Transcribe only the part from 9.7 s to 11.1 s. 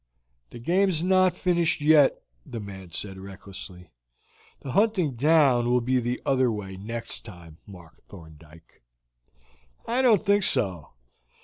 "I don't think so.